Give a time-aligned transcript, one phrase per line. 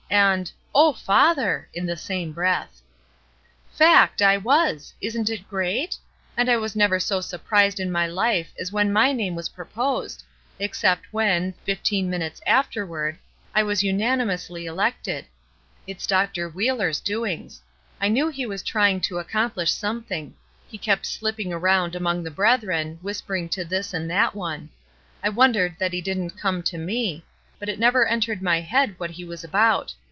[0.13, 2.81] and ''Oh, father!" in the same breath.
[3.71, 4.93] "Fact, I was!
[5.01, 5.95] Isn^ it great?
[6.37, 10.21] I was never so surprised in my life as when my name was proposed,
[10.59, 13.17] except when, fifteen minutes after ward,
[13.55, 15.27] I was unanimously elected.
[15.87, 16.49] It's Dr.
[16.49, 17.61] Wheeler's doings.
[18.01, 20.35] I knew he was trying to accomplish something;
[20.67, 24.71] he kept slipping around among the brethren, whispering to this and that one.
[25.23, 27.23] I wondered that he didn't come to me,
[27.57, 29.93] but it never entered my head what he was about.